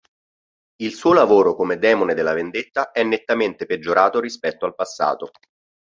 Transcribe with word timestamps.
Il 0.77 0.93
suo 0.95 1.13
lavoro 1.13 1.53
come 1.53 1.77
demone 1.77 2.15
della 2.15 2.33
vendetta 2.33 2.89
è 2.89 3.03
nettamente 3.03 3.67
peggiorato 3.67 4.19
rispetto 4.19 4.65
al 4.65 4.73
passato. 4.73 5.29